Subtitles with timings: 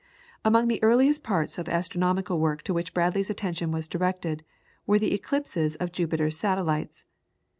[0.43, 4.43] Among the earliest parts of astronomical work to which Bradley's attention was directed,
[4.87, 7.03] were the eclipses of Jupiter's satellites.